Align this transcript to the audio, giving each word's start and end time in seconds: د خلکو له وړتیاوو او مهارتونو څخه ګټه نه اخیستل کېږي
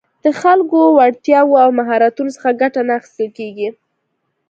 د 0.25 0.27
خلکو 0.41 0.75
له 0.85 0.89
وړتیاوو 0.97 1.61
او 1.63 1.69
مهارتونو 1.79 2.29
څخه 2.37 2.57
ګټه 2.61 2.81
نه 2.87 2.93
اخیستل 2.99 3.29
کېږي 3.37 3.69